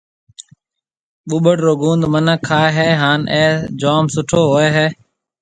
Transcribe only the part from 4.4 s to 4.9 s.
هوئي هيَ۔